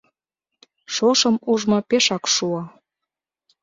Шошым 0.93 1.35
ужмо 1.51 1.79
пешак 1.89 2.23
шуо. 2.33 2.61